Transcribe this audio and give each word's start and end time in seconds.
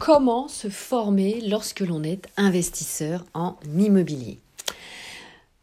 comment 0.00 0.48
se 0.48 0.70
former 0.70 1.42
lorsque 1.42 1.80
l'on 1.80 2.02
est 2.02 2.26
investisseur 2.38 3.26
en 3.34 3.56
immobilier. 3.76 4.38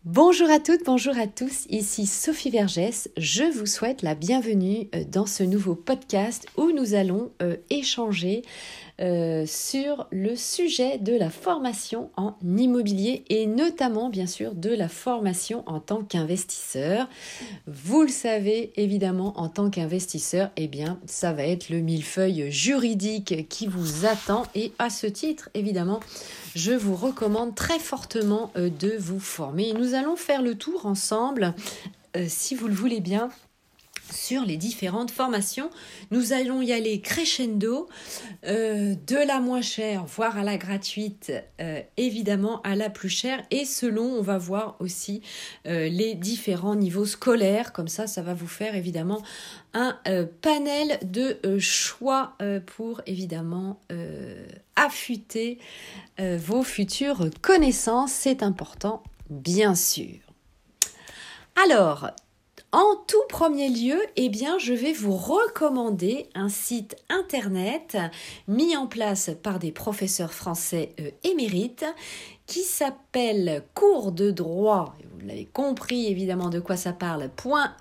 Bonjour 0.05 0.49
à 0.51 0.59
toutes, 0.59 0.85
bonjour 0.85 1.17
à 1.17 1.25
tous, 1.25 1.65
ici 1.69 2.05
Sophie 2.05 2.51
Vergès. 2.51 3.09
Je 3.17 3.43
vous 3.43 3.65
souhaite 3.65 4.03
la 4.03 4.13
bienvenue 4.13 4.89
euh, 4.93 5.03
dans 5.11 5.25
ce 5.25 5.41
nouveau 5.41 5.73
podcast 5.73 6.45
où 6.55 6.71
nous 6.71 6.93
allons 6.93 7.31
euh, 7.41 7.57
échanger 7.71 8.43
euh, 8.99 9.45
sur 9.45 10.07
le 10.11 10.35
sujet 10.35 10.97
de 10.97 11.15
la 11.15 11.29
formation 11.29 12.09
en 12.17 12.35
immobilier 12.43 13.23
et 13.29 13.45
notamment 13.45 14.09
bien 14.09 14.27
sûr 14.27 14.55
de 14.55 14.69
la 14.69 14.89
formation 14.89 15.63
en 15.67 15.79
tant 15.79 16.03
qu'investisseur. 16.03 17.07
Vous 17.67 18.01
le 18.01 18.07
savez 18.07 18.71
évidemment 18.75 19.39
en 19.39 19.49
tant 19.49 19.69
qu'investisseur, 19.69 20.49
eh 20.57 20.67
bien 20.67 20.99
ça 21.05 21.31
va 21.33 21.43
être 21.43 21.69
le 21.69 21.79
millefeuille 21.79 22.51
juridique 22.51 23.47
qui 23.49 23.67
vous 23.67 24.05
attend 24.05 24.43
et 24.55 24.73
à 24.79 24.89
ce 24.89 25.07
titre 25.07 25.49
évidemment 25.53 25.99
je 26.55 26.71
vous 26.71 26.95
recommande 26.95 27.53
très 27.53 27.77
fortement 27.77 28.51
euh, 28.57 28.69
de 28.69 28.95
vous 28.97 29.19
former. 29.19 29.73
Nous 29.73 29.93
allons 29.93 30.15
faire 30.15 30.41
le 30.41 30.55
tour 30.55 30.87
ensemble, 30.87 31.53
euh, 32.15 32.25
si 32.27 32.55
vous 32.55 32.67
le 32.67 32.73
voulez 32.73 32.99
bien, 32.99 33.29
sur 34.11 34.45
les 34.45 34.57
différentes 34.57 35.11
formations. 35.11 35.69
Nous 36.11 36.33
allons 36.33 36.61
y 36.61 36.71
aller 36.71 37.01
crescendo, 37.01 37.87
euh, 38.45 38.95
de 39.07 39.15
la 39.15 39.39
moins 39.39 39.61
chère, 39.61 40.05
voire 40.05 40.37
à 40.37 40.43
la 40.43 40.57
gratuite, 40.57 41.31
euh, 41.61 41.81
évidemment 41.97 42.61
à 42.61 42.75
la 42.75 42.89
plus 42.89 43.09
chère. 43.09 43.43
Et 43.51 43.65
selon, 43.65 44.03
on 44.03 44.21
va 44.21 44.37
voir 44.37 44.75
aussi 44.79 45.21
euh, 45.65 45.89
les 45.89 46.15
différents 46.15 46.75
niveaux 46.75 47.05
scolaires. 47.05 47.73
Comme 47.73 47.87
ça, 47.87 48.07
ça 48.07 48.21
va 48.21 48.33
vous 48.33 48.47
faire 48.47 48.75
évidemment 48.75 49.21
un 49.73 49.99
panel 50.41 50.97
de 51.03 51.37
choix 51.59 52.35
pour 52.65 53.01
évidemment 53.05 53.79
affûter 54.75 55.59
vos 56.17 56.63
futures 56.63 57.29
connaissances. 57.41 58.11
C'est 58.11 58.41
important, 58.41 59.03
bien 59.29 59.75
sûr. 59.75 60.15
Alors, 61.63 62.11
en 62.77 62.95
tout 63.07 63.23
premier 63.27 63.69
lieu, 63.69 63.99
eh 64.17 64.29
bien, 64.29 64.59
je 64.59 64.71
vais 64.71 64.93
vous 64.93 65.15
recommander 65.15 66.29
un 66.35 66.47
site 66.47 66.95
internet 67.09 67.97
mis 68.47 68.77
en 68.77 68.85
place 68.85 69.31
par 69.41 69.57
des 69.57 69.71
professeurs 69.71 70.31
français 70.31 70.93
euh, 70.99 71.09
émérites 71.23 71.85
qui 72.45 72.59
s'appelle 72.59 73.63
cours 73.73 74.11
de 74.11 74.29
droit, 74.29 74.93
vous 75.11 75.25
l'avez 75.25 75.45
compris 75.45 76.05
évidemment 76.05 76.49
de 76.49 76.59
quoi 76.59 76.77
ça 76.77 76.93
parle, 76.93 77.31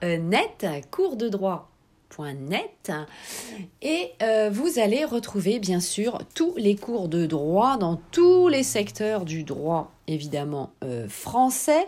.net, 0.03 0.67
cours 0.91 1.17
de 1.17 1.29
droit. 1.29 1.71
Net. 2.19 2.91
Et 3.83 4.13
euh, 4.23 4.49
vous 4.51 4.79
allez 4.79 5.05
retrouver 5.05 5.59
bien 5.59 5.81
sûr 5.81 6.21
tous 6.35 6.55
les 6.57 6.75
cours 6.75 7.09
de 7.09 7.27
droit 7.27 7.77
dans 7.77 8.01
tous 8.11 8.49
les 8.49 8.63
secteurs 8.63 9.27
du 9.27 9.43
droit 9.43 9.93
évidemment 10.07 10.73
euh, 10.85 11.09
français. 11.09 11.87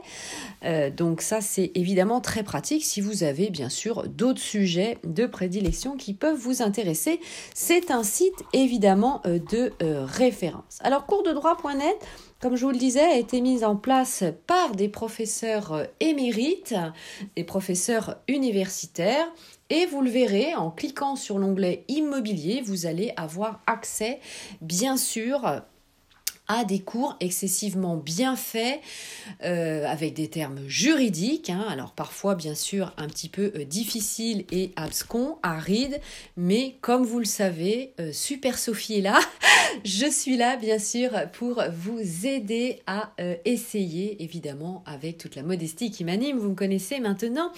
Euh, 0.64 0.90
donc 0.90 1.20
ça 1.20 1.40
c'est 1.40 1.70
évidemment 1.74 2.20
très 2.20 2.42
pratique 2.42 2.84
si 2.84 3.00
vous 3.00 3.22
avez 3.22 3.50
bien 3.50 3.68
sûr 3.68 4.08
d'autres 4.08 4.40
sujets 4.40 4.98
de 5.04 5.26
prédilection 5.26 5.96
qui 5.96 6.14
peuvent 6.14 6.38
vous 6.38 6.62
intéresser. 6.62 7.20
C'est 7.54 7.90
un 7.90 8.02
site 8.02 8.44
évidemment 8.52 9.22
de 9.24 9.72
référence. 9.80 10.78
Alors 10.80 11.06
cours 11.06 11.22
de 11.22 11.32
droit.net 11.32 11.96
comme 12.40 12.54
je 12.54 12.64
vous 12.64 12.70
le 12.70 12.78
disais, 12.78 13.02
a 13.02 13.16
été 13.16 13.40
mis 13.40 13.64
en 13.64 13.74
place 13.74 14.22
par 14.46 14.76
des 14.76 14.88
professeurs 14.88 15.88
émérites, 15.98 16.76
des 17.34 17.42
professeurs 17.42 18.18
universitaires 18.28 19.26
et 19.70 19.86
vous 19.86 20.00
le 20.00 20.10
verrez, 20.10 20.54
en 20.54 20.70
cliquant 20.70 21.16
sur 21.16 21.38
l'onglet 21.38 21.84
Immobilier, 21.88 22.62
vous 22.64 22.86
allez 22.86 23.12
avoir 23.16 23.60
accès, 23.66 24.20
bien 24.62 24.96
sûr, 24.96 25.62
à 26.48 26.64
des 26.64 26.80
cours 26.80 27.16
excessivement 27.20 27.96
bien 27.96 28.34
faits, 28.34 28.80
euh, 29.44 29.84
avec 29.86 30.14
des 30.14 30.28
termes 30.28 30.60
juridiques, 30.66 31.50
hein. 31.50 31.64
alors 31.68 31.92
parfois 31.92 32.34
bien 32.34 32.54
sûr 32.54 32.94
un 32.96 33.06
petit 33.06 33.28
peu 33.28 33.52
euh, 33.54 33.64
difficile 33.64 34.46
et 34.50 34.72
abscons, 34.76 35.36
arides, 35.42 36.00
mais 36.38 36.76
comme 36.80 37.04
vous 37.04 37.18
le 37.18 37.26
savez, 37.26 37.92
euh, 38.00 38.12
Super 38.12 38.58
Sophie 38.58 38.98
est 38.98 39.02
là, 39.02 39.20
je 39.84 40.06
suis 40.10 40.38
là 40.38 40.56
bien 40.56 40.78
sûr 40.78 41.10
pour 41.34 41.62
vous 41.70 42.26
aider 42.26 42.80
à 42.86 43.12
essayer, 43.44 44.22
évidemment 44.22 44.82
avec 44.86 45.18
toute 45.18 45.36
la 45.36 45.42
modestie 45.42 45.90
qui 45.90 46.04
m'anime, 46.04 46.38
vous 46.38 46.50
me 46.50 46.54
connaissez 46.54 46.98
maintenant, 47.00 47.52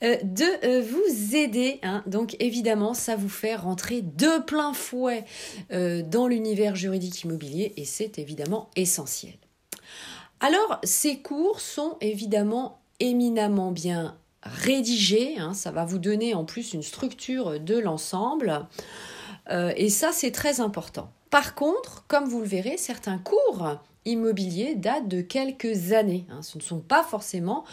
de 0.00 0.80
vous 0.80 1.36
aider. 1.36 1.78
Hein. 1.82 2.02
Donc 2.06 2.36
évidemment, 2.40 2.94
ça 2.94 3.16
vous 3.16 3.28
fait 3.28 3.54
rentrer 3.54 4.00
de 4.02 4.42
plein 4.42 4.72
fouet 4.72 5.24
dans 5.70 6.26
l'univers 6.26 6.76
juridique 6.76 7.22
immobilier 7.22 7.74
et 7.76 7.84
c'est 7.84 8.18
évidemment 8.18 8.29
évidemment 8.30 8.70
essentiel. 8.76 9.34
Alors, 10.38 10.78
ces 10.84 11.18
cours 11.18 11.60
sont 11.60 11.96
évidemment 12.00 12.80
éminemment 13.00 13.72
bien 13.72 14.16
rédigés, 14.42 15.36
hein. 15.38 15.52
ça 15.52 15.72
va 15.72 15.84
vous 15.84 15.98
donner 15.98 16.34
en 16.34 16.44
plus 16.44 16.72
une 16.72 16.82
structure 16.82 17.58
de 17.58 17.76
l'ensemble, 17.76 18.66
euh, 19.50 19.72
et 19.76 19.90
ça 19.90 20.12
c'est 20.12 20.30
très 20.30 20.60
important. 20.60 21.10
Par 21.28 21.54
contre, 21.54 22.04
comme 22.06 22.24
vous 22.24 22.40
le 22.40 22.46
verrez, 22.46 22.76
certains 22.76 23.18
cours 23.18 23.80
immobiliers 24.04 24.74
datent 24.74 25.08
de 25.08 25.20
quelques 25.20 25.92
années. 25.92 26.26
Hein. 26.30 26.42
Ce 26.42 26.58
ne 26.58 26.62
sont 26.62 26.80
pas 26.80 27.02
forcément, 27.02 27.64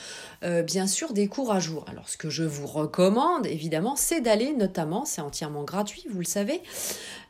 euh, 0.44 0.62
bien 0.62 0.88
sûr, 0.88 1.14
des 1.14 1.28
cours 1.28 1.52
à 1.52 1.60
jour. 1.60 1.86
Alors, 1.88 2.10
ce 2.10 2.18
que 2.18 2.30
je 2.30 2.44
vous 2.44 2.68
recommande, 2.68 3.48
évidemment, 3.48 3.96
c'est 3.96 4.22
d'aller, 4.22 4.54
notamment, 4.54 5.06
c'est 5.06 5.22
entièrement 5.22 5.64
gratuit, 5.64 6.06
vous 6.10 6.20
le 6.20 6.26
savez, 6.26 6.62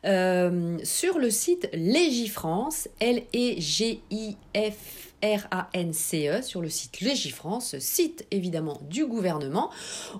euh, 0.04 0.78
sur 0.82 1.18
le 1.18 1.30
site 1.30 1.68
Légifrance, 1.72 2.88
L-E-G-I-F. 3.00 4.34
R-A-N-C-E 5.22 6.42
sur 6.42 6.60
le 6.60 6.68
site 6.68 7.00
Légifrance, 7.00 7.76
site 7.78 8.24
évidemment 8.30 8.80
du 8.88 9.04
gouvernement, 9.04 9.70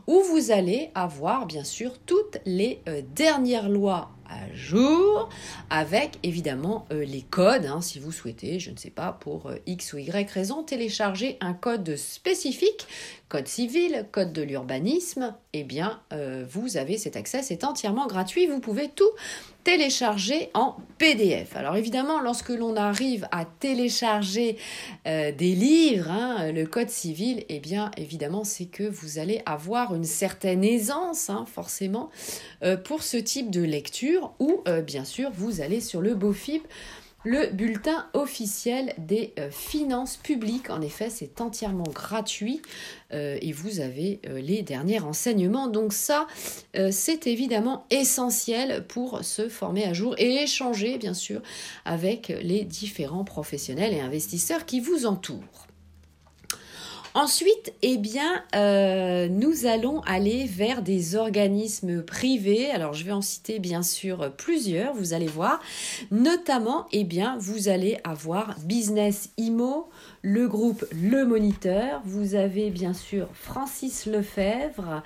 où 0.06 0.20
vous 0.22 0.50
allez 0.50 0.90
avoir 0.94 1.46
bien 1.46 1.64
sûr 1.64 1.98
toutes 2.04 2.38
les 2.44 2.80
euh, 2.88 3.02
dernières 3.14 3.68
lois 3.68 4.10
à 4.28 4.52
jour 4.54 5.28
avec 5.70 6.18
évidemment 6.22 6.86
euh, 6.92 7.04
les 7.04 7.22
codes 7.22 7.66
hein, 7.66 7.80
si 7.80 7.98
vous 7.98 8.12
souhaitez, 8.12 8.60
je 8.60 8.70
ne 8.70 8.76
sais 8.76 8.90
pas, 8.90 9.12
pour 9.12 9.46
euh, 9.46 9.56
X 9.66 9.92
ou 9.92 9.98
Y 9.98 10.30
raison, 10.30 10.62
télécharger 10.62 11.36
un 11.40 11.54
code 11.54 11.96
spécifique, 11.96 12.86
code 13.28 13.48
civil, 13.48 14.06
code 14.12 14.32
de 14.32 14.42
l'urbanisme, 14.42 15.34
eh 15.52 15.64
bien 15.64 16.00
euh, 16.12 16.44
vous 16.48 16.76
avez 16.76 16.98
cet 16.98 17.16
accès, 17.16 17.42
c'est 17.42 17.64
entièrement 17.64 18.06
gratuit, 18.06 18.46
vous 18.46 18.60
pouvez 18.60 18.88
tout 18.88 19.10
télécharger 19.68 20.48
en 20.54 20.76
PDF. 20.96 21.54
Alors 21.54 21.76
évidemment, 21.76 22.20
lorsque 22.22 22.48
l'on 22.48 22.74
arrive 22.74 23.28
à 23.32 23.44
télécharger 23.44 24.56
des 25.04 25.54
livres, 25.54 26.10
hein, 26.10 26.52
le 26.52 26.64
code 26.64 26.88
civil, 26.88 27.44
eh 27.50 27.60
bien 27.60 27.90
évidemment, 27.98 28.44
c'est 28.44 28.64
que 28.64 28.82
vous 28.82 29.18
allez 29.18 29.42
avoir 29.44 29.94
une 29.94 30.04
certaine 30.04 30.64
aisance, 30.64 31.28
hein, 31.28 31.44
forcément, 31.46 32.08
pour 32.84 33.02
ce 33.02 33.18
type 33.18 33.50
de 33.50 33.62
lecture 33.62 34.32
ou 34.38 34.62
euh, 34.66 34.82
bien 34.82 35.04
sûr 35.04 35.30
vous 35.32 35.60
allez 35.60 35.80
sur 35.80 36.00
le 36.00 36.14
BOFIP 36.14 36.66
le 37.24 37.48
bulletin 37.52 38.06
officiel 38.14 38.94
des 38.98 39.32
euh, 39.38 39.50
finances 39.50 40.16
publiques. 40.16 40.70
En 40.70 40.80
effet, 40.80 41.10
c'est 41.10 41.40
entièrement 41.40 41.88
gratuit 41.92 42.62
euh, 43.12 43.38
et 43.40 43.52
vous 43.52 43.80
avez 43.80 44.20
les 44.24 44.62
derniers 44.62 44.98
renseignements. 44.98 45.68
Donc 45.68 45.92
ça, 45.92 46.26
c'est 46.90 47.26
évidemment 47.26 47.86
essentiel 47.90 48.86
pour 48.86 49.24
se 49.24 49.48
former 49.48 49.84
à 49.84 49.92
jour 49.92 50.14
et 50.18 50.42
échanger, 50.42 50.98
bien 50.98 51.14
sûr, 51.14 51.40
avec 51.84 52.28
les 52.28 52.64
différents 52.64 53.24
professionnels 53.24 53.92
et 53.92 54.00
investisseurs 54.00 54.66
qui 54.66 54.80
vous 54.80 55.06
entourent. 55.06 55.68
Ensuite, 57.20 57.74
eh 57.82 57.96
bien, 57.96 58.44
euh, 58.54 59.26
nous 59.28 59.66
allons 59.66 60.02
aller 60.02 60.44
vers 60.44 60.82
des 60.82 61.16
organismes 61.16 62.04
privés. 62.04 62.70
Alors, 62.70 62.92
je 62.92 63.02
vais 63.02 63.10
en 63.10 63.22
citer 63.22 63.58
bien 63.58 63.82
sûr 63.82 64.32
plusieurs, 64.36 64.94
vous 64.94 65.14
allez 65.14 65.26
voir. 65.26 65.60
Notamment, 66.12 66.86
eh 66.92 67.04
vous 67.40 67.68
allez 67.68 67.98
avoir 68.04 68.54
Business 68.60 69.30
Imo, 69.36 69.88
le 70.22 70.46
groupe 70.46 70.84
Le 70.92 71.24
Moniteur. 71.24 72.02
Vous 72.04 72.36
avez 72.36 72.70
bien 72.70 72.92
sûr 72.92 73.26
Francis 73.32 74.06
Lefebvre 74.06 75.02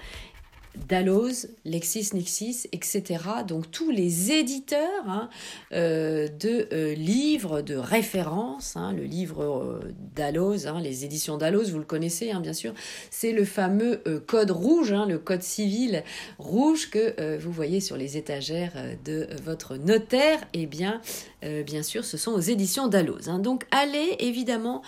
Dalloz, 0.88 1.48
LexisNexis, 1.64 2.66
etc. 2.72 3.02
Donc 3.46 3.70
tous 3.70 3.90
les 3.90 4.32
éditeurs 4.32 5.06
hein, 5.06 5.28
euh, 5.72 6.28
de 6.28 6.68
euh, 6.72 6.94
livres 6.94 7.60
de 7.60 7.74
référence, 7.74 8.76
hein, 8.76 8.92
le 8.92 9.04
livre 9.04 9.42
euh, 9.42 9.80
Dalloz, 10.16 10.66
hein, 10.66 10.80
les 10.80 11.04
éditions 11.04 11.36
Dalloz, 11.36 11.70
vous 11.70 11.78
le 11.78 11.84
connaissez 11.84 12.32
bien 12.42 12.52
sûr, 12.52 12.72
c'est 13.10 13.32
le 13.32 13.44
fameux 13.44 14.02
code 14.26 14.50
rouge, 14.50 14.92
le 14.92 15.18
code 15.18 15.42
civil 15.42 16.02
rouge 16.38 16.90
que 16.90 17.36
vous 17.36 17.52
voyez 17.52 17.80
sur 17.80 17.96
les 17.96 18.16
étagères 18.16 18.72
de 19.04 19.28
votre 19.44 19.76
notaire. 19.76 20.40
Et 20.54 20.62
eh 20.62 20.66
bien, 20.66 21.00
bien 21.42 21.82
sûr, 21.82 22.04
ce 22.04 22.16
sont 22.16 22.32
aux 22.32 22.40
éditions 22.40 22.88
Dalloz. 22.88 23.28
Donc 23.40 23.66
allez 23.70 24.16
évidemment 24.20 24.82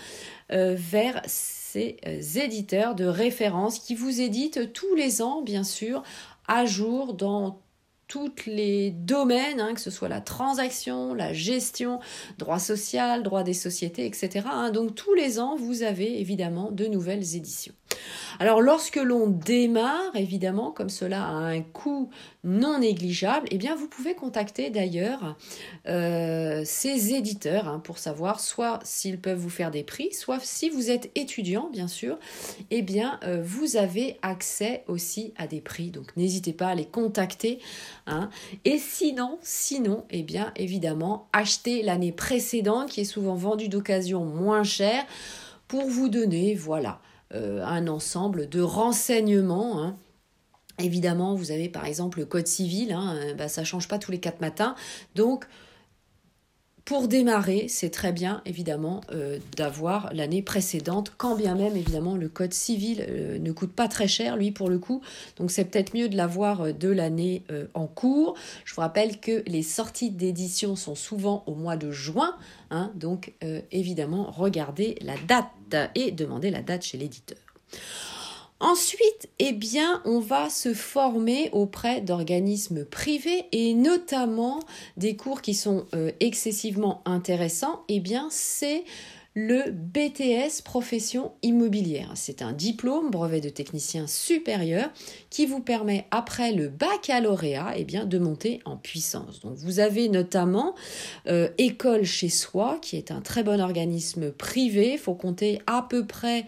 vers 0.49 1.21
euh, 1.77 2.21
éditeurs 2.39 2.95
de 2.95 3.05
référence 3.05 3.79
qui 3.79 3.95
vous 3.95 4.21
éditent 4.21 4.73
tous 4.73 4.95
les 4.95 5.21
ans, 5.21 5.41
bien 5.41 5.63
sûr, 5.63 6.03
à 6.47 6.65
jour 6.65 7.13
dans 7.13 7.61
tous 8.07 8.31
les 8.45 8.91
domaines, 8.91 9.59
hein, 9.59 9.73
que 9.73 9.81
ce 9.81 9.89
soit 9.89 10.09
la 10.09 10.21
transaction, 10.21 11.13
la 11.13 11.33
gestion, 11.33 11.99
droit 12.37 12.59
social, 12.59 13.23
droit 13.23 13.43
des 13.43 13.53
sociétés, 13.53 14.05
etc. 14.05 14.45
Hein. 14.51 14.71
Donc 14.71 14.95
tous 14.95 15.13
les 15.15 15.39
ans, 15.39 15.55
vous 15.55 15.81
avez 15.81 16.19
évidemment 16.19 16.71
de 16.71 16.85
nouvelles 16.85 17.35
éditions. 17.35 17.73
Alors 18.39 18.61
lorsque 18.61 18.97
l'on 18.97 19.27
démarre, 19.27 20.15
évidemment, 20.15 20.71
comme 20.71 20.89
cela 20.89 21.23
a 21.23 21.31
un 21.31 21.61
coût 21.61 22.09
non 22.43 22.79
négligeable, 22.79 23.47
eh 23.51 23.57
bien 23.57 23.75
vous 23.75 23.87
pouvez 23.87 24.13
contacter 24.13 24.69
d'ailleurs 24.69 25.37
euh, 25.87 26.63
ces 26.65 27.13
éditeurs 27.13 27.67
hein, 27.67 27.79
pour 27.79 27.97
savoir 27.97 28.39
soit 28.39 28.79
s'ils 28.83 29.19
peuvent 29.19 29.39
vous 29.39 29.49
faire 29.49 29.71
des 29.71 29.83
prix, 29.83 30.13
soit 30.13 30.39
si 30.41 30.69
vous 30.69 30.91
êtes 30.91 31.11
étudiant, 31.15 31.69
bien 31.71 31.87
sûr, 31.87 32.17
eh 32.71 32.81
bien 32.81 33.19
euh, 33.23 33.41
vous 33.43 33.77
avez 33.77 34.17
accès 34.21 34.83
aussi 34.87 35.33
à 35.37 35.47
des 35.47 35.61
prix. 35.61 35.89
Donc 35.89 36.15
n'hésitez 36.17 36.53
pas 36.53 36.67
à 36.67 36.75
les 36.75 36.85
contacter. 36.85 37.59
Hein. 38.07 38.29
Et 38.65 38.77
sinon, 38.77 39.39
sinon, 39.41 40.03
eh 40.09 40.23
bien 40.23 40.51
évidemment, 40.55 41.27
achetez 41.33 41.83
l'année 41.83 42.11
précédente 42.11 42.89
qui 42.89 43.01
est 43.01 43.05
souvent 43.05 43.35
vendue 43.35 43.69
d'occasion 43.69 44.25
moins 44.25 44.63
cher 44.63 45.05
pour 45.67 45.87
vous 45.87 46.09
donner, 46.09 46.53
voilà, 46.53 46.99
un 47.31 47.87
ensemble 47.87 48.47
de 48.49 48.61
renseignements. 48.61 49.81
Hein. 49.81 49.97
Évidemment, 50.77 51.35
vous 51.35 51.51
avez 51.51 51.69
par 51.69 51.85
exemple 51.85 52.19
le 52.19 52.25
code 52.25 52.47
civil, 52.47 52.91
hein, 52.91 53.15
euh, 53.15 53.33
bah, 53.33 53.47
ça 53.47 53.63
change 53.63 53.87
pas 53.87 53.97
tous 53.97 54.11
les 54.11 54.19
quatre 54.19 54.41
matins. 54.41 54.75
Donc, 55.15 55.45
pour 56.85 57.07
démarrer, 57.07 57.67
c'est 57.67 57.89
très 57.89 58.11
bien 58.11 58.41
évidemment 58.45 59.01
euh, 59.11 59.39
d'avoir 59.57 60.13
l'année 60.13 60.41
précédente, 60.41 61.11
quand 61.17 61.35
bien 61.35 61.55
même 61.55 61.75
évidemment 61.75 62.15
le 62.15 62.29
code 62.29 62.53
civil 62.53 63.05
ne 63.41 63.51
coûte 63.51 63.73
pas 63.73 63.87
très 63.87 64.07
cher, 64.07 64.37
lui 64.37 64.51
pour 64.51 64.69
le 64.69 64.77
coup. 64.77 65.01
Donc 65.37 65.51
c'est 65.51 65.65
peut-être 65.65 65.95
mieux 65.95 66.09
de 66.09 66.15
l'avoir 66.15 66.73
de 66.73 66.89
l'année 66.89 67.43
en 67.73 67.87
cours. 67.87 68.35
Je 68.65 68.75
vous 68.75 68.81
rappelle 68.81 69.19
que 69.19 69.43
les 69.47 69.63
sorties 69.63 70.11
d'édition 70.11 70.75
sont 70.75 70.95
souvent 70.95 71.43
au 71.47 71.55
mois 71.55 71.75
de 71.75 71.91
juin. 71.91 72.35
Hein. 72.71 72.91
donc 72.95 73.33
évidemment, 73.71 74.31
regardez 74.31 74.95
la 75.01 75.15
date 75.27 75.91
et 75.95 76.11
demander 76.11 76.49
la 76.51 76.61
date 76.61 76.83
chez 76.83 76.97
l'éditeur. 76.97 77.37
Ensuite, 78.61 79.29
eh 79.39 79.51
bien, 79.51 80.01
on 80.05 80.19
va 80.19 80.49
se 80.49 80.73
former 80.73 81.49
auprès 81.51 81.99
d'organismes 81.99 82.85
privés 82.85 83.45
et 83.51 83.73
notamment 83.73 84.61
des 84.95 85.17
cours 85.17 85.41
qui 85.41 85.53
sont 85.53 85.85
euh, 85.93 86.11
excessivement 86.21 87.01
intéressants. 87.05 87.83
Eh 87.89 87.99
bien, 87.99 88.27
c'est 88.31 88.85
le 89.35 89.69
BTS 89.69 90.61
profession 90.63 91.33
immobilière. 91.43 92.11
C'est 92.15 92.41
un 92.41 92.53
diplôme, 92.53 93.11
brevet 93.11 93.41
de 93.41 93.49
technicien 93.49 94.07
supérieur, 94.07 94.89
qui 95.29 95.45
vous 95.45 95.59
permet 95.59 96.07
après 96.09 96.53
le 96.53 96.69
baccalauréat 96.69 97.73
eh 97.75 97.83
bien, 97.83 98.05
de 98.05 98.17
monter 98.17 98.61
en 98.63 98.77
puissance. 98.77 99.41
Donc 99.41 99.57
vous 99.57 99.79
avez 99.79 100.07
notamment 100.07 100.73
euh, 101.27 101.49
École 101.57 102.05
chez 102.05 102.29
soi, 102.29 102.79
qui 102.81 102.95
est 102.95 103.11
un 103.11 103.19
très 103.19 103.43
bon 103.43 103.59
organisme 103.59 104.31
privé. 104.31 104.93
Il 104.93 104.99
faut 104.99 105.15
compter 105.15 105.59
à 105.67 105.85
peu 105.87 106.05
près 106.05 106.45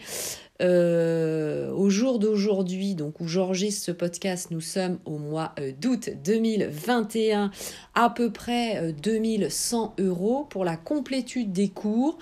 euh, 0.60 1.70
au 1.72 1.90
jour 1.90 2.18
d'aujourd'hui, 2.18 2.94
donc 2.94 3.20
où 3.20 3.28
j'enregistre 3.28 3.84
ce 3.84 3.92
podcast, 3.92 4.50
nous 4.50 4.60
sommes 4.60 4.98
au 5.04 5.18
mois 5.18 5.52
euh, 5.60 5.72
d'août 5.78 6.10
2021, 6.24 7.50
à 7.94 8.10
peu 8.10 8.30
près 8.30 8.92
2100 8.92 9.94
euros 9.98 10.46
pour 10.50 10.64
la 10.64 10.76
complétude 10.76 11.52
des 11.52 11.68
cours. 11.68 12.18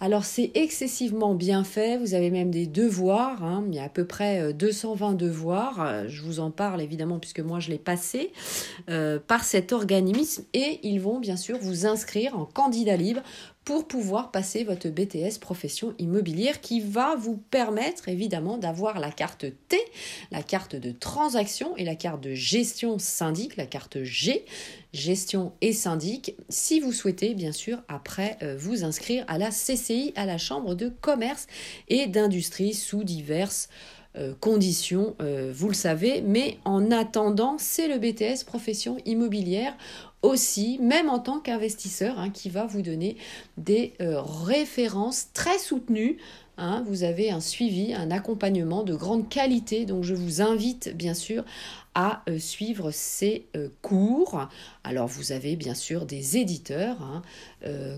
Alors 0.00 0.24
c'est 0.24 0.50
excessivement 0.54 1.34
bien 1.34 1.64
fait, 1.64 1.96
vous 1.96 2.14
avez 2.14 2.30
même 2.30 2.50
des 2.50 2.66
devoirs, 2.66 3.42
hein. 3.42 3.64
il 3.68 3.74
y 3.74 3.78
a 3.78 3.84
à 3.84 3.88
peu 3.88 4.04
près 4.04 4.52
220 4.52 5.12
euh, 5.12 5.14
devoirs, 5.14 5.80
euh, 5.80 6.04
je 6.08 6.22
vous 6.22 6.38
en 6.38 6.50
parle 6.50 6.82
évidemment 6.82 7.18
puisque 7.18 7.40
moi 7.40 7.60
je 7.60 7.70
l'ai 7.70 7.78
passé 7.78 8.32
euh, 8.90 9.18
par 9.18 9.42
cet 9.44 9.72
organisme 9.72 10.44
et 10.52 10.80
ils 10.82 11.00
vont 11.00 11.18
bien 11.18 11.36
sûr 11.36 11.58
vous 11.58 11.86
inscrire 11.86 12.38
en 12.38 12.44
candidat 12.44 12.96
libre 12.96 13.22
pour 13.66 13.88
pouvoir 13.88 14.30
passer 14.30 14.62
votre 14.62 14.88
BTS 14.88 15.40
profession 15.40 15.92
immobilière 15.98 16.60
qui 16.60 16.80
va 16.80 17.16
vous 17.16 17.36
permettre 17.36 18.08
évidemment 18.08 18.58
d'avoir 18.58 19.00
la 19.00 19.10
carte 19.10 19.44
T, 19.68 19.76
la 20.30 20.44
carte 20.44 20.76
de 20.76 20.92
transaction 20.92 21.76
et 21.76 21.84
la 21.84 21.96
carte 21.96 22.22
de 22.22 22.32
gestion 22.32 23.00
syndic, 23.00 23.56
la 23.56 23.66
carte 23.66 24.04
G, 24.04 24.44
gestion 24.92 25.52
et 25.62 25.72
syndic, 25.72 26.36
si 26.48 26.78
vous 26.78 26.92
souhaitez 26.92 27.34
bien 27.34 27.50
sûr 27.50 27.82
après 27.88 28.38
euh, 28.42 28.56
vous 28.56 28.84
inscrire 28.84 29.24
à 29.26 29.36
la 29.36 29.50
CCI, 29.50 30.12
à 30.14 30.26
la 30.26 30.38
Chambre 30.38 30.76
de 30.76 30.88
commerce 30.88 31.48
et 31.88 32.06
d'industrie 32.06 32.72
sous 32.72 33.02
diverses 33.02 33.68
conditions, 34.40 35.14
euh, 35.20 35.52
vous 35.54 35.68
le 35.68 35.74
savez, 35.74 36.22
mais 36.22 36.58
en 36.64 36.90
attendant, 36.90 37.56
c'est 37.58 37.88
le 37.88 37.98
BTS 37.98 38.44
profession 38.44 38.96
immobilière 39.04 39.74
aussi, 40.22 40.78
même 40.80 41.08
en 41.08 41.18
tant 41.18 41.40
qu'investisseur, 41.40 42.18
hein, 42.18 42.30
qui 42.30 42.48
va 42.48 42.66
vous 42.66 42.82
donner 42.82 43.16
des 43.58 43.92
euh, 44.00 44.20
références 44.20 45.32
très 45.32 45.58
soutenues. 45.58 46.18
Hein. 46.58 46.82
vous 46.88 47.04
avez 47.04 47.30
un 47.30 47.40
suivi, 47.40 47.92
un 47.92 48.10
accompagnement 48.10 48.82
de 48.82 48.94
grande 48.94 49.28
qualité, 49.28 49.84
donc 49.84 50.04
je 50.04 50.14
vous 50.14 50.40
invite 50.40 50.96
bien 50.96 51.12
sûr 51.12 51.44
à 51.96 52.22
euh, 52.28 52.38
suivre 52.38 52.92
ces 52.92 53.46
euh, 53.56 53.68
cours. 53.82 54.46
Alors 54.84 55.08
vous 55.08 55.32
avez 55.32 55.56
bien 55.56 55.74
sûr 55.74 56.06
des 56.06 56.36
éditeurs 56.36 57.02
hein, 57.02 57.22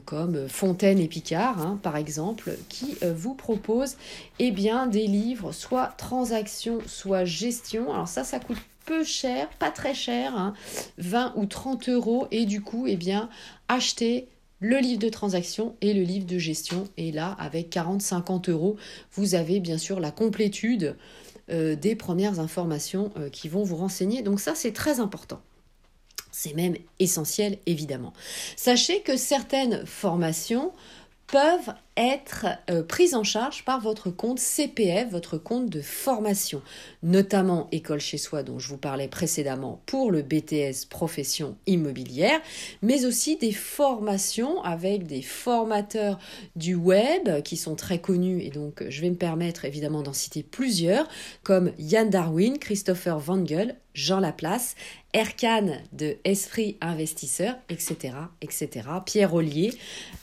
comme 0.07 0.49
Fontaine 0.49 0.99
et 0.99 1.09
Picard 1.09 1.77
par 1.83 1.97
exemple 1.97 2.57
qui 2.71 2.97
vous 3.15 3.35
proposent 3.35 3.97
eh 4.39 4.51
bien, 4.51 4.87
des 4.87 5.07
livres 5.07 5.53
soit 5.53 5.89
transaction 5.99 6.79
soit 6.87 7.27
gestion. 7.27 7.93
Alors 7.93 8.09
ça 8.09 8.25
ça 8.25 8.39
coûte 8.39 8.57
peu 8.89 9.05
cher, 9.05 9.51
pas 9.59 9.71
très 9.71 9.93
cher, 9.93 10.55
20 10.97 11.21
hein, 11.21 11.33
ou 11.37 11.45
30 11.45 11.91
euros, 11.91 12.27
et 12.31 12.47
du 12.47 12.63
coup, 12.63 12.87
eh 12.87 12.97
bien, 12.97 13.29
acheter 13.69 14.29
le 14.61 14.79
livre 14.79 14.99
de 14.99 15.11
transaction 15.11 15.77
et 15.83 15.93
le 15.93 16.03
livre 16.03 16.25
de 16.25 16.39
gestion. 16.39 16.85
Et 16.97 17.13
là, 17.13 17.37
avec 17.39 17.71
40-50 17.71 18.51
euros, 18.51 18.77
vous 19.13 19.35
avez 19.35 19.61
bien 19.61 19.77
sûr 19.77 20.01
la 20.01 20.11
complétude 20.11 20.97
euh, 21.51 21.77
des 21.77 21.97
premières 21.97 22.41
informations 22.41 23.13
euh, 23.17 23.31
qui 23.31 23.49
vont 23.49 23.63
vous 23.63 23.77
renseigner. 23.77 24.23
Donc 24.23 24.41
ça, 24.41 24.55
c'est 24.55 24.73
très 24.73 25.01
important. 25.01 25.41
C'est 26.31 26.55
même 26.55 26.77
essentiel, 26.99 27.59
évidemment. 27.67 28.13
Sachez 28.57 29.03
que 29.03 29.17
certaines 29.17 29.85
formations 29.87 30.73
peuvent 31.27 31.75
être 31.99 32.47
euh, 32.71 32.85
prises 32.85 33.15
en 33.15 33.25
charge 33.25 33.65
par 33.65 33.81
votre 33.81 34.11
compte 34.11 34.39
CPF, 34.39 35.11
votre 35.11 35.37
compte 35.37 35.69
de 35.69 35.81
formation, 35.81 36.63
notamment 37.03 37.69
École 37.73 38.01
chez 38.01 38.19
soi 38.19 38.45
dont 38.45 38.61
je 38.61 38.69
vous 38.69 38.77
parlais 38.77 39.09
précédemment 39.09 39.83
pour 39.85 40.13
le 40.13 40.23
BTS 40.23 40.87
profession 40.89 41.57
immobilière, 41.67 42.41
mais 42.83 43.05
aussi 43.05 43.37
des 43.37 43.53
formations 43.53 44.63
avec 44.63 45.07
des 45.07 45.23
formateurs 45.23 46.21
du 46.55 46.77
web 46.77 47.43
qui 47.43 47.57
sont 47.57 47.75
très 47.75 47.99
connus 47.99 48.43
et 48.43 48.51
donc 48.51 48.85
je 48.89 49.01
vais 49.01 49.11
me 49.11 49.17
permettre 49.17 49.65
évidemment 49.65 50.03
d'en 50.03 50.13
citer 50.13 50.45
plusieurs 50.45 51.09
comme 51.43 51.73
Yann 51.79 52.11
Darwin, 52.11 52.59
Christopher 52.59 53.19
Wangel, 53.19 53.77
Jean 53.95 54.21
Laplace, 54.21 54.77
Erkan 55.13 55.79
de 55.93 56.19
Esprit 56.25 56.77
Investisseur, 56.81 57.57
etc., 57.69 58.15
etc. 58.43 58.69
Pierre 59.05 59.35
Ollier, 59.35 59.73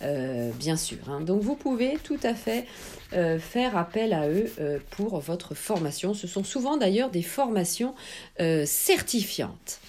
euh, 0.01 0.51
bien 0.51 0.77
sûr. 0.77 1.09
Hein. 1.09 1.21
Donc 1.21 1.41
vous 1.41 1.55
pouvez 1.65 1.97
tout 2.03 2.19
à 2.21 2.35
fait 2.35 2.67
euh, 3.13 3.39
faire 3.39 3.75
appel 3.75 4.13
à 4.13 4.29
eux 4.29 4.51
euh, 4.59 4.77
pour 4.91 5.19
votre 5.19 5.55
formation. 5.55 6.13
Ce 6.13 6.27
sont 6.27 6.43
souvent 6.43 6.77
d'ailleurs 6.77 7.09
des 7.09 7.23
formations 7.23 7.95
certifiantes. 8.65 9.79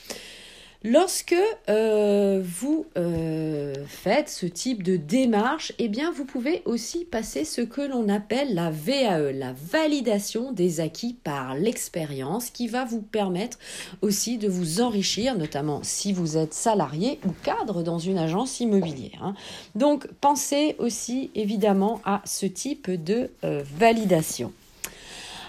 Lorsque 0.85 1.35
euh, 1.69 2.43
vous 2.45 2.87
euh, 2.97 3.75
faites 3.87 4.29
ce 4.29 4.47
type 4.47 4.83
de 4.83 4.97
démarche, 4.97 5.73
eh 5.79 5.91
vous 6.15 6.25
pouvez 6.25 6.63
aussi 6.65 7.05
passer 7.05 7.45
ce 7.45 7.61
que 7.61 7.81
l'on 7.81 8.09
appelle 8.09 8.55
la 8.55 8.71
VAE, 8.71 9.33
la 9.33 9.53
validation 9.53 10.53
des 10.53 10.81
acquis 10.81 11.15
par 11.25 11.55
l'expérience, 11.55 12.51
qui 12.51 12.69
va 12.69 12.85
vous 12.85 13.01
permettre 13.03 13.59
aussi 14.03 14.39
de 14.39 14.49
vous 14.49 14.81
enrichir, 14.81 15.37
notamment 15.37 15.81
si 15.83 16.13
vous 16.13 16.37
êtes 16.37 16.55
salarié 16.55 17.19
ou 17.27 17.31
cadre 17.43 17.83
dans 17.83 17.99
une 17.99 18.19
agence 18.19 18.61
immobilière. 18.61 19.23
Hein. 19.23 19.35
Donc 19.75 20.07
pensez 20.21 20.77
aussi 20.79 21.31
évidemment 21.35 22.01
à 22.05 22.23
ce 22.25 22.47
type 22.47 22.91
de 22.91 23.31
euh, 23.45 23.63
validation. 23.79 24.53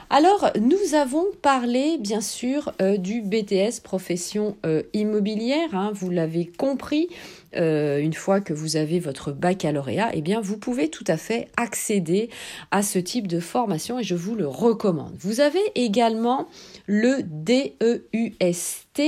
Alors, 0.09 0.51
nous 0.57 0.95
avons 0.95 1.25
parlé 1.41 1.97
bien 1.97 2.21
sûr 2.21 2.71
euh, 2.81 2.95
du 2.95 3.21
BTS 3.21 3.81
profession 3.83 4.55
euh, 4.65 4.83
immobilière, 4.93 5.75
hein, 5.75 5.91
vous 5.93 6.09
l'avez 6.09 6.45
compris. 6.45 7.09
Euh, 7.57 7.99
une 7.99 8.13
fois 8.13 8.39
que 8.39 8.53
vous 8.53 8.77
avez 8.77 8.99
votre 8.99 9.33
baccalauréat, 9.33 10.11
eh 10.13 10.21
bien, 10.21 10.39
vous 10.39 10.57
pouvez 10.57 10.89
tout 10.89 11.03
à 11.07 11.17
fait 11.17 11.49
accéder 11.57 12.29
à 12.71 12.83
ce 12.83 12.99
type 12.99 13.27
de 13.27 13.41
formation 13.41 13.99
et 13.99 14.03
je 14.03 14.15
vous 14.15 14.35
le 14.35 14.47
recommande. 14.47 15.15
Vous 15.19 15.41
avez 15.41 15.59
également 15.75 16.47
le 16.87 17.21
DEUST. 17.21 19.01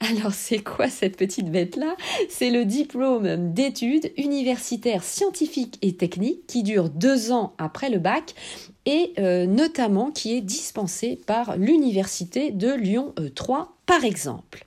Alors, 0.00 0.32
c'est 0.32 0.62
quoi 0.62 0.88
cette 0.88 1.16
petite 1.16 1.50
bête-là? 1.50 1.96
C'est 2.28 2.50
le 2.50 2.64
diplôme 2.64 3.52
d'études 3.52 4.12
universitaires 4.16 5.02
scientifiques 5.02 5.78
et 5.82 5.96
techniques 5.96 6.46
qui 6.46 6.62
dure 6.62 6.90
deux 6.90 7.32
ans 7.32 7.54
après 7.58 7.90
le 7.90 7.98
bac 7.98 8.34
et 8.84 9.12
euh, 9.18 9.46
notamment 9.46 10.10
qui 10.10 10.36
est 10.36 10.40
dispensé 10.40 11.20
par 11.26 11.56
l'université 11.56 12.50
de 12.50 12.72
Lyon 12.72 13.14
3 13.34 13.60
euh, 13.60 13.64
Par 13.86 14.04
exemple, 14.04 14.64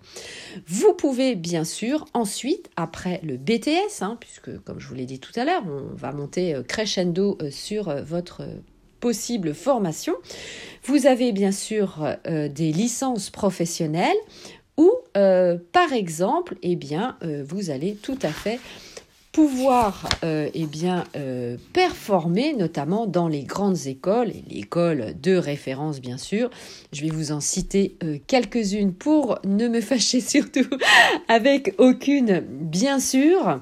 vous 0.68 0.94
pouvez 0.94 1.36
bien 1.36 1.64
sûr 1.64 2.06
ensuite, 2.14 2.70
après 2.76 3.20
le 3.24 3.38
BTS, 3.38 4.02
hein, 4.02 4.18
puisque 4.20 4.58
comme 4.64 4.80
je 4.80 4.88
vous 4.88 4.96
l'ai 4.96 5.06
dit 5.06 5.20
tout 5.20 5.34
à 5.36 5.46
l'heure, 5.46 5.64
on 5.68 5.96
va 5.96 6.12
monter 6.12 6.56
euh, 6.56 6.64
crescendo 6.64 7.38
sur 7.52 7.94
votre 8.04 8.44
possible 9.00 9.54
formation, 9.54 10.14
vous 10.84 11.08
avez 11.08 11.32
bien 11.32 11.52
sûr 11.52 12.08
des 12.26 12.72
licences 12.72 13.30
professionnelles 13.30 14.16
ou 14.78 14.92
par 15.14 15.94
exemple, 15.94 16.56
eh 16.62 16.76
bien, 16.76 17.18
vous 17.48 17.70
allez 17.70 17.96
tout 17.96 18.20
à 18.22 18.30
fait 18.30 18.60
pouvoir 19.36 20.08
euh, 20.24 20.50
eh 20.54 20.66
bien, 20.66 21.04
euh, 21.18 21.58
performer, 21.74 22.54
notamment 22.54 23.06
dans 23.06 23.28
les 23.28 23.44
grandes 23.44 23.86
écoles, 23.86 24.30
et 24.30 24.44
l'école 24.50 25.14
de 25.22 25.36
référence 25.36 26.00
bien 26.00 26.18
sûr. 26.18 26.50
Je 26.94 27.02
vais 27.02 27.10
vous 27.10 27.34
en 27.34 27.42
citer 27.42 27.98
euh, 28.02 28.18
quelques-unes 28.28 28.94
pour 28.94 29.40
ne 29.44 29.68
me 29.68 29.82
fâcher 29.82 30.22
surtout 30.22 30.70
avec 31.28 31.76
aucune, 31.80 32.46
bien 32.50 33.02
sûr. 33.02 33.60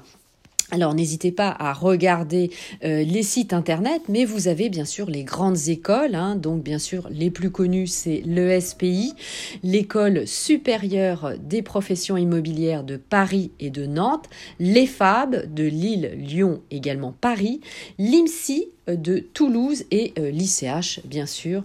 Alors 0.74 0.92
n'hésitez 0.92 1.30
pas 1.30 1.54
à 1.56 1.72
regarder 1.72 2.50
euh, 2.82 3.04
les 3.04 3.22
sites 3.22 3.52
internet, 3.52 4.02
mais 4.08 4.24
vous 4.24 4.48
avez 4.48 4.70
bien 4.70 4.84
sûr 4.84 5.08
les 5.08 5.22
grandes 5.22 5.68
écoles, 5.68 6.16
hein. 6.16 6.34
donc 6.34 6.64
bien 6.64 6.80
sûr 6.80 7.06
les 7.12 7.30
plus 7.30 7.52
connues 7.52 7.86
c'est 7.86 8.22
l'ESPI, 8.24 9.14
l'école 9.62 10.26
supérieure 10.26 11.34
des 11.38 11.62
professions 11.62 12.16
immobilières 12.16 12.82
de 12.82 12.96
Paris 12.96 13.52
et 13.60 13.70
de 13.70 13.86
Nantes, 13.86 14.28
l'EFAB 14.58 15.54
de 15.54 15.62
Lille, 15.62 16.10
Lyon, 16.16 16.60
également 16.72 17.14
Paris, 17.20 17.60
l'IMSI 17.98 18.73
de 18.86 19.18
Toulouse 19.18 19.84
et 19.90 20.12
euh, 20.18 20.30
l'ICH, 20.30 21.00
bien 21.04 21.26
sûr, 21.26 21.64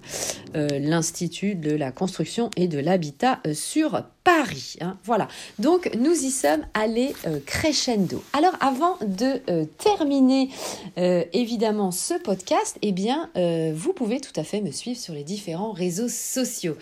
euh, 0.56 0.68
l'Institut 0.80 1.56
de 1.56 1.72
la 1.72 1.92
construction 1.92 2.50
et 2.56 2.68
de 2.68 2.80
l'habitat 2.80 3.40
euh, 3.46 3.54
sur 3.54 4.04
Paris. 4.24 4.76
Hein. 4.82 4.96
voilà, 5.06 5.28
donc 5.58 5.90
nous 5.98 6.14
y 6.14 6.30
sommes 6.30 6.64
allés 6.76 7.14
crescendo. 7.48 8.24
Alors 8.34 8.54
avant 8.60 8.98
de 9.02 9.66
terminer 9.80 10.50
évidemment 10.98 11.90
ce 11.90 12.14
podcast, 12.14 12.78
eh 12.84 12.92
bien, 12.92 13.32
vous 13.74 13.92
pouvez 13.92 14.20
tout 14.20 14.34
à 14.36 14.44
fait 14.44 14.62
me 14.62 14.70
suivre 14.70 15.00
sur 15.00 15.16
les 15.16 15.24
différents 15.24 15.72
réseaux 15.72 16.10
sociaux. 16.10 16.78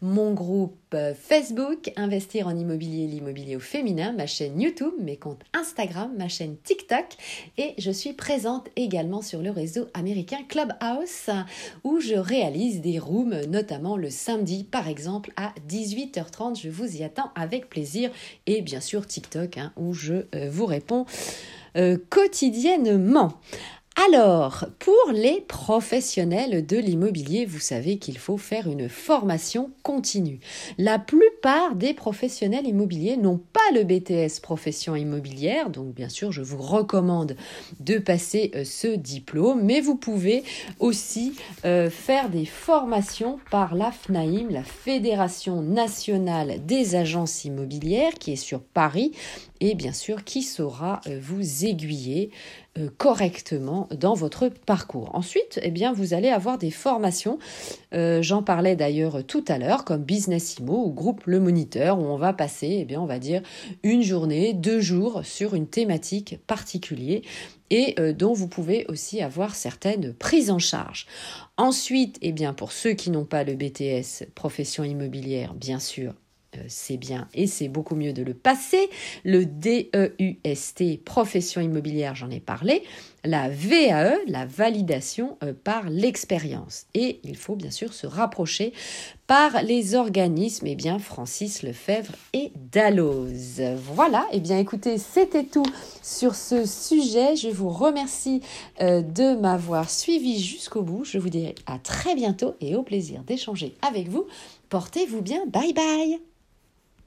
Mon 0.00 0.32
groupe 0.32 0.94
Facebook, 1.20 1.90
Investir 1.96 2.46
en 2.46 2.56
immobilier, 2.56 3.08
l'immobilier 3.08 3.56
au 3.56 3.60
féminin, 3.60 4.12
ma 4.12 4.28
chaîne 4.28 4.60
YouTube, 4.60 4.92
mes 5.00 5.16
comptes 5.16 5.42
Instagram, 5.54 6.12
ma 6.16 6.28
chaîne 6.28 6.56
TikTok 6.62 7.06
et 7.58 7.74
je 7.78 7.90
suis 7.90 8.12
présente 8.12 8.68
également 8.76 9.22
sur 9.22 9.42
le 9.42 9.50
réseau 9.50 9.81
américain 9.94 10.38
Clubhouse 10.48 11.30
où 11.84 12.00
je 12.00 12.14
réalise 12.14 12.80
des 12.80 12.98
rooms, 12.98 13.40
notamment 13.48 13.96
le 13.96 14.10
samedi 14.10 14.64
par 14.64 14.88
exemple 14.88 15.32
à 15.36 15.52
18h30. 15.68 16.60
Je 16.60 16.68
vous 16.68 16.96
y 16.96 17.04
attends 17.04 17.30
avec 17.34 17.68
plaisir 17.68 18.10
et 18.46 18.62
bien 18.62 18.80
sûr 18.80 19.06
TikTok 19.06 19.58
hein, 19.58 19.72
où 19.76 19.94
je 19.94 20.26
euh, 20.34 20.50
vous 20.50 20.66
réponds 20.66 21.06
euh, 21.76 21.96
quotidiennement. 22.10 23.32
Alors, 23.94 24.64
pour 24.78 25.12
les 25.12 25.42
professionnels 25.42 26.64
de 26.64 26.78
l'immobilier, 26.78 27.44
vous 27.44 27.60
savez 27.60 27.98
qu'il 27.98 28.16
faut 28.16 28.38
faire 28.38 28.66
une 28.66 28.88
formation 28.88 29.70
continue. 29.82 30.40
La 30.78 30.98
plupart 30.98 31.76
des 31.76 31.92
professionnels 31.92 32.66
immobiliers 32.66 33.18
n'ont 33.18 33.38
pas 33.52 33.60
le 33.74 33.84
BTS 33.84 34.40
profession 34.40 34.96
immobilière, 34.96 35.68
donc 35.68 35.94
bien 35.94 36.08
sûr, 36.08 36.32
je 36.32 36.40
vous 36.40 36.56
recommande 36.62 37.36
de 37.80 37.98
passer 37.98 38.50
euh, 38.54 38.64
ce 38.64 38.88
diplôme, 38.88 39.62
mais 39.62 39.82
vous 39.82 39.96
pouvez 39.96 40.42
aussi 40.80 41.34
euh, 41.66 41.90
faire 41.90 42.30
des 42.30 42.46
formations 42.46 43.40
par 43.50 43.74
la 43.74 43.92
FNAIM, 43.92 44.48
la 44.48 44.64
Fédération 44.64 45.60
nationale 45.60 46.64
des 46.64 46.94
agences 46.94 47.44
immobilières, 47.44 48.14
qui 48.14 48.32
est 48.32 48.36
sur 48.36 48.62
Paris, 48.62 49.12
et 49.62 49.76
bien 49.76 49.92
sûr 49.92 50.24
qui 50.24 50.42
saura 50.42 51.00
euh, 51.06 51.20
vous 51.22 51.64
aiguiller 51.64 52.30
euh, 52.78 52.88
correctement 52.98 53.88
dans 53.96 54.14
votre 54.14 54.48
parcours. 54.48 55.10
Ensuite, 55.14 55.60
eh 55.62 55.70
bien, 55.70 55.92
vous 55.92 56.14
allez 56.14 56.30
avoir 56.30 56.58
des 56.58 56.72
formations, 56.72 57.38
euh, 57.94 58.22
j'en 58.22 58.42
parlais 58.42 58.74
d'ailleurs 58.74 59.24
tout 59.24 59.44
à 59.46 59.58
l'heure, 59.58 59.84
comme 59.84 60.02
Business 60.02 60.56
Imo 60.58 60.84
ou 60.84 60.90
Groupe 60.90 61.22
Le 61.26 61.38
Moniteur, 61.38 62.00
où 62.00 62.02
on 62.02 62.16
va 62.16 62.32
passer, 62.32 62.78
eh 62.80 62.84
bien, 62.84 63.00
on 63.00 63.06
va 63.06 63.20
dire, 63.20 63.40
une 63.84 64.02
journée, 64.02 64.52
deux 64.52 64.80
jours 64.80 65.24
sur 65.24 65.54
une 65.54 65.68
thématique 65.68 66.40
particulière 66.48 67.20
et 67.70 67.94
dont 68.12 68.34
vous 68.34 68.48
pouvez 68.48 68.84
aussi 68.88 69.22
avoir 69.22 69.54
certaines 69.54 70.12
prises 70.12 70.50
en 70.50 70.58
charge. 70.58 71.06
Ensuite, 71.56 72.18
eh 72.20 72.32
bien, 72.32 72.52
pour 72.52 72.70
ceux 72.70 72.92
qui 72.92 73.10
n'ont 73.10 73.24
pas 73.24 73.44
le 73.44 73.54
BTS 73.54 74.26
profession 74.34 74.84
immobilière, 74.84 75.54
bien 75.54 75.78
sûr, 75.78 76.12
c'est 76.68 76.96
bien 76.96 77.28
et 77.34 77.46
c'est 77.46 77.68
beaucoup 77.68 77.94
mieux 77.94 78.12
de 78.12 78.22
le 78.22 78.34
passer. 78.34 78.90
Le 79.24 79.46
DEUST, 79.46 81.02
profession 81.04 81.60
immobilière, 81.60 82.14
j'en 82.14 82.30
ai 82.30 82.40
parlé. 82.40 82.82
La 83.24 83.48
VAE, 83.48 84.16
la 84.26 84.46
validation 84.46 85.38
euh, 85.44 85.52
par 85.52 85.88
l'expérience. 85.88 86.86
Et 86.94 87.20
il 87.22 87.36
faut 87.36 87.54
bien 87.54 87.70
sûr 87.70 87.94
se 87.94 88.06
rapprocher 88.06 88.72
par 89.28 89.62
les 89.62 89.94
organismes, 89.94 90.66
eh 90.66 90.74
bien, 90.74 90.98
Francis 90.98 91.62
Lefebvre 91.62 92.14
et 92.32 92.50
Dalloz. 92.72 93.62
Voilà, 93.94 94.26
et 94.32 94.36
eh 94.36 94.40
bien, 94.40 94.58
écoutez, 94.58 94.98
c'était 94.98 95.44
tout 95.44 95.64
sur 96.02 96.34
ce 96.34 96.66
sujet. 96.66 97.36
Je 97.36 97.48
vous 97.48 97.70
remercie 97.70 98.42
euh, 98.80 99.02
de 99.02 99.36
m'avoir 99.36 99.88
suivi 99.88 100.42
jusqu'au 100.42 100.82
bout. 100.82 101.04
Je 101.04 101.18
vous 101.18 101.30
dis 101.30 101.54
à 101.66 101.78
très 101.78 102.16
bientôt 102.16 102.56
et 102.60 102.74
au 102.74 102.82
plaisir 102.82 103.22
d'échanger 103.22 103.74
avec 103.82 104.08
vous. 104.08 104.26
Portez-vous 104.68 105.22
bien. 105.22 105.46
Bye 105.46 105.72
bye 105.72 106.31